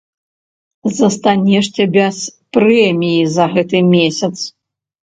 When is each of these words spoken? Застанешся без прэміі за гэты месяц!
Застанешся 0.99 1.83
без 1.99 2.17
прэміі 2.59 3.23
за 3.39 3.45
гэты 3.57 3.85
месяц! 3.97 4.35